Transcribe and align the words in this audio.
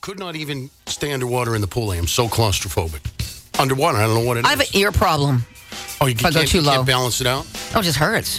Could 0.00 0.18
not 0.18 0.34
even 0.36 0.70
stay 0.86 1.12
underwater 1.12 1.54
in 1.54 1.60
the 1.60 1.66
pool. 1.66 1.90
I 1.90 1.96
am 1.96 2.06
so 2.06 2.26
claustrophobic. 2.26 3.00
Underwater, 3.60 3.98
I 3.98 4.06
don't 4.06 4.14
know 4.14 4.24
what 4.26 4.38
it 4.38 4.40
is. 4.40 4.46
I 4.46 4.50
have 4.50 4.60
an 4.60 4.66
ear 4.74 4.92
problem. 4.92 5.44
oh, 6.00 6.06
you 6.06 6.12
if 6.12 6.24
I 6.24 6.30
go 6.30 6.38
can't, 6.38 6.48
too 6.48 6.58
you 6.58 6.64
can't 6.64 6.78
low. 6.78 6.84
balance 6.84 7.20
it 7.20 7.26
out? 7.26 7.46
Oh, 7.74 7.80
it 7.80 7.82
just 7.82 7.98
hurts. 7.98 8.38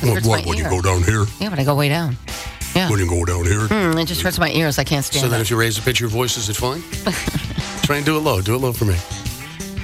What, 0.00 0.14
hurts 0.14 0.26
what, 0.26 0.42
my 0.44 0.48
when 0.48 0.58
you 0.58 0.64
ear. 0.64 0.70
go 0.70 0.80
down 0.80 1.02
here? 1.02 1.26
Yeah, 1.40 1.50
but 1.50 1.58
I 1.58 1.64
go 1.64 1.74
way 1.74 1.88
down. 1.90 2.16
Yeah. 2.74 2.88
When 2.88 2.98
you 3.00 3.06
go 3.08 3.22
down 3.26 3.44
here? 3.44 3.60
Mm, 3.68 4.00
it 4.02 4.06
just 4.06 4.22
hurts 4.22 4.38
my 4.38 4.50
ears. 4.50 4.78
I 4.78 4.84
can't 4.84 5.04
stand 5.04 5.22
So 5.22 5.28
then 5.28 5.40
it. 5.40 5.42
if 5.42 5.50
you 5.50 5.58
raise 5.58 5.76
the 5.76 5.82
pitch 5.82 5.98
of 5.98 6.00
your 6.00 6.08
voice, 6.10 6.38
is 6.38 6.48
it 6.48 6.56
fine? 6.56 6.80
Try 7.82 7.96
and 7.98 8.06
do 8.06 8.16
it 8.16 8.20
low. 8.20 8.40
Do 8.40 8.54
it 8.54 8.58
low 8.58 8.72
for 8.72 8.86
me. 8.86 8.96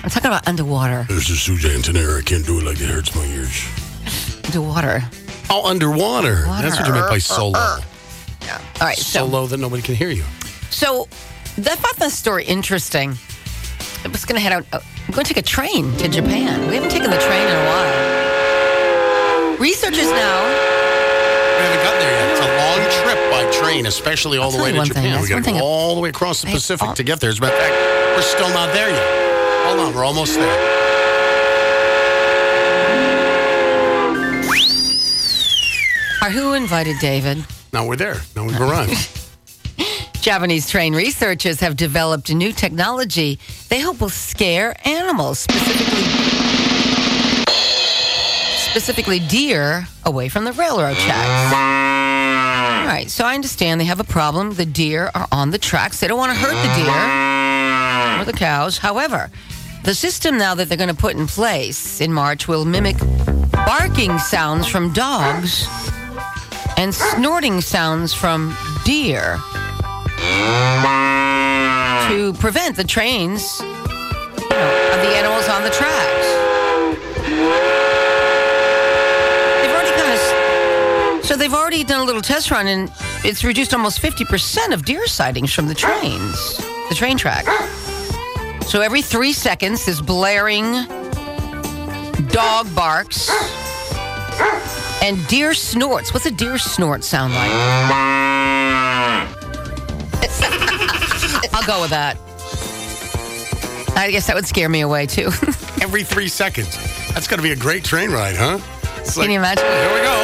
I'm 0.02 0.08
talking 0.08 0.28
about 0.28 0.48
underwater. 0.48 1.04
This 1.08 1.28
is 1.28 1.42
Suzanne 1.42 1.82
Tonaire. 1.82 2.18
I 2.18 2.22
can't 2.22 2.46
do 2.46 2.58
it 2.60 2.64
like 2.64 2.80
it 2.80 2.88
hurts 2.88 3.14
my 3.14 3.26
ears. 3.26 3.62
Underwater. 4.46 5.02
Oh, 5.50 5.68
underwater. 5.68 6.44
That's 6.46 6.78
what 6.78 6.86
you 6.86 6.94
meant 6.94 7.10
by 7.10 7.18
so 7.18 7.48
low. 7.50 7.60
All 7.60 8.86
right. 8.86 8.96
So 8.96 9.18
So, 9.20 9.26
low 9.26 9.46
that 9.48 9.58
nobody 9.58 9.82
can 9.82 9.94
hear 9.94 10.10
you. 10.10 10.24
So 10.70 11.08
I 11.58 11.76
found 11.76 11.96
that 11.98 12.10
story 12.12 12.44
interesting. 12.44 13.14
I 14.04 14.08
was 14.08 14.24
going 14.24 14.36
to 14.36 14.40
head 14.40 14.52
out. 14.52 14.66
uh, 14.72 14.80
I'm 15.06 15.14
going 15.14 15.24
to 15.24 15.34
take 15.34 15.42
a 15.42 15.46
train 15.46 15.92
to 15.96 16.08
Japan. 16.08 16.68
We 16.68 16.74
haven't 16.76 16.90
taken 16.90 17.10
the 17.10 17.18
train 17.18 17.48
in 17.48 17.54
a 17.54 17.64
while. 17.66 19.56
Researchers 19.58 20.10
now. 20.10 20.44
We 21.58 21.64
haven't 21.64 21.82
gotten 21.82 22.00
there 22.00 22.12
yet. 22.12 22.30
It's 22.30 22.40
a 22.40 22.50
long 22.62 22.80
trip 23.02 23.18
by 23.32 23.50
train, 23.50 23.86
especially 23.86 24.38
all 24.38 24.50
I'll 24.52 24.56
the 24.56 24.62
way 24.62 24.72
to. 24.72 24.84
Japan. 24.84 25.20
We 25.20 25.28
got 25.28 25.42
to 25.44 25.50
go 25.52 25.58
all 25.58 25.94
the 25.96 26.00
way 26.00 26.10
across 26.10 26.42
the 26.42 26.48
I- 26.48 26.52
Pacific 26.52 26.88
oh. 26.88 26.94
to 26.94 27.02
get 27.02 27.20
there. 27.20 27.30
As 27.30 27.38
a 27.38 27.40
matter 27.42 27.56
of 27.56 27.60
fact, 27.60 28.16
we're 28.16 28.22
still 28.22 28.50
not 28.50 28.72
there 28.72 28.90
yet. 28.90 29.66
Hold 29.66 29.80
on, 29.80 29.94
we're 29.94 30.04
almost 30.04 30.34
there. 30.34 30.78
Or 36.22 36.30
who 36.30 36.54
invited 36.54 36.98
David? 37.00 37.44
Now 37.72 37.86
we're 37.86 37.96
there. 37.96 38.20
Now 38.36 38.44
we've 38.44 38.60
arrived. 38.60 39.10
Japanese 40.20 40.68
train 40.68 40.94
researchers 40.94 41.60
have 41.60 41.76
developed 41.76 42.28
a 42.28 42.34
new 42.34 42.52
technology 42.52 43.38
they 43.68 43.80
hope 43.80 44.00
will 44.00 44.08
scare 44.08 44.74
animals, 44.86 45.38
specifically 45.38 46.02
specifically 48.70 49.18
deer, 49.18 49.88
away 50.04 50.28
from 50.28 50.44
the 50.44 50.52
railroad 50.52 50.96
tracks. 50.96 51.52
All 51.52 52.86
right, 52.86 53.06
so 53.08 53.24
I 53.24 53.34
understand 53.34 53.80
they 53.80 53.86
have 53.86 54.00
a 54.00 54.04
problem. 54.04 54.52
The 54.52 54.66
deer 54.66 55.10
are 55.14 55.26
on 55.32 55.50
the 55.50 55.58
tracks. 55.58 56.00
They 56.00 56.06
don't 56.06 56.18
want 56.18 56.32
to 56.32 56.38
hurt 56.38 56.54
the 56.54 56.74
deer 56.74 58.20
or 58.20 58.24
the 58.24 58.38
cows. 58.38 58.78
However, 58.78 59.30
the 59.84 59.94
system 59.94 60.38
now 60.38 60.54
that 60.54 60.68
they're 60.68 60.78
going 60.78 60.94
to 60.94 60.94
put 60.94 61.16
in 61.16 61.26
place 61.26 62.00
in 62.00 62.12
March 62.12 62.46
will 62.46 62.64
mimic 62.64 62.96
barking 63.52 64.18
sounds 64.18 64.66
from 64.66 64.92
dogs 64.92 65.66
and 66.76 66.94
snorting 66.94 67.60
sounds 67.60 68.14
from 68.14 68.56
deer 68.84 69.40
to 72.08 72.32
prevent 72.34 72.76
the 72.76 72.84
trains 72.84 73.60
you 73.60 73.66
know, 73.68 74.92
of 74.92 75.00
the 75.02 75.12
animals 75.16 75.48
on 75.48 75.62
the 75.62 75.70
tracks. 75.70 76.26
They've 79.60 79.74
already 79.74 79.90
kind 80.00 80.12
of 80.12 81.24
so 81.24 81.36
they've 81.36 81.54
already 81.54 81.84
done 81.84 82.00
a 82.00 82.04
little 82.04 82.22
test 82.22 82.50
run 82.50 82.66
and 82.66 82.90
it's 83.24 83.44
reduced 83.44 83.74
almost 83.74 84.00
50% 84.00 84.72
of 84.72 84.84
deer 84.84 85.06
sightings 85.06 85.52
from 85.52 85.66
the 85.66 85.74
trains, 85.74 86.56
the 86.88 86.94
train 86.94 87.18
track. 87.18 87.46
So 88.64 88.80
every 88.80 89.02
3 89.02 89.32
seconds 89.32 89.84
this 89.86 90.00
blaring 90.00 90.86
dog 92.28 92.74
barks 92.74 93.30
and 95.02 95.26
deer 95.28 95.54
snorts. 95.54 96.12
What's 96.12 96.26
a 96.26 96.30
deer 96.30 96.58
snort 96.58 97.04
sound 97.04 97.34
like? 97.34 98.17
I'll 101.58 101.66
go 101.66 101.80
with 101.80 101.90
that. 101.90 102.16
I 103.98 104.12
guess 104.12 104.28
that 104.28 104.36
would 104.36 104.46
scare 104.46 104.68
me 104.68 104.82
away 104.82 105.06
too. 105.06 105.26
Every 105.82 106.04
three 106.04 106.28
seconds. 106.28 106.76
That's 107.12 107.26
going 107.26 107.38
to 107.38 107.42
be 107.42 107.50
a 107.50 107.56
great 107.56 107.82
train 107.82 108.12
ride, 108.12 108.36
huh? 108.36 108.60
It's 108.98 109.16
Can 109.16 109.28
you 109.28 109.40
imagine? 109.40 109.64
Here 109.66 109.92
we 109.92 109.98
go. 109.98 110.14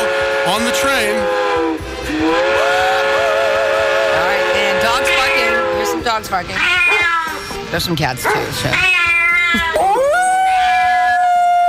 On 0.46 0.62
the 0.62 0.70
train. 0.78 1.18
All 1.18 2.54
right, 4.22 4.46
and 4.54 4.80
dogs 4.80 5.10
barking. 5.10 5.76
Here's 5.76 5.88
some 5.88 6.04
dogs 6.04 6.28
barking. 6.28 6.54
There's 7.72 7.82
some 7.82 7.96
cats 7.96 8.22
too. 8.22 8.30
So. 8.30 8.70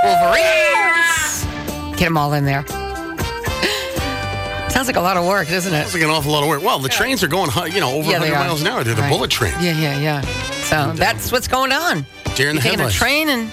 Wolverines. 0.04 1.44
Get 1.98 2.04
them 2.04 2.16
all 2.16 2.34
in 2.34 2.44
there. 2.44 2.64
Sounds 4.76 4.88
like 4.88 4.96
a 4.96 5.00
lot 5.00 5.16
of 5.16 5.24
work, 5.24 5.48
doesn't 5.48 5.72
it? 5.72 5.74
That's 5.78 5.94
like 5.94 6.02
an 6.02 6.10
awful 6.10 6.32
lot 6.32 6.42
of 6.42 6.50
work. 6.50 6.62
Well, 6.62 6.78
the 6.78 6.90
trains 6.90 7.24
are 7.24 7.28
going, 7.28 7.50
you 7.72 7.80
know, 7.80 7.92
over 7.92 8.10
Yeah, 8.10 8.18
100 8.18 8.34
miles 8.34 8.60
an 8.60 8.66
hour. 8.66 8.84
They're 8.84 8.94
the 8.94 9.00
Right. 9.00 9.08
bullet 9.10 9.30
trains. 9.30 9.56
Yeah, 9.64 9.72
yeah, 9.72 9.98
yeah. 9.98 10.20
So 10.64 10.92
that's 10.94 11.32
what's 11.32 11.48
going 11.48 11.72
on. 11.72 12.04
Deer 12.34 12.50
in 12.50 12.56
the 12.56 12.62
You're 12.62 12.72
taking 12.72 12.80
a 12.86 12.90
train 12.90 13.30
in 13.30 13.50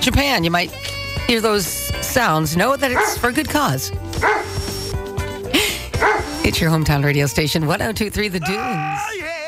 Japan. 0.00 0.42
You 0.42 0.50
might 0.50 0.70
hear 1.26 1.42
those 1.42 1.66
sounds. 1.66 2.56
Know 2.56 2.76
that 2.76 2.90
it's 2.90 3.18
for 3.18 3.28
a 3.28 3.32
good 3.34 3.50
cause. 3.50 3.92
It's 6.42 6.58
your 6.62 6.70
hometown 6.70 7.04
radio 7.04 7.26
station, 7.26 7.66
1023 7.66 8.28
The 8.28 8.40
Dunes. 8.40 8.58
Ah, 8.58 9.08
yeah. 9.18 9.43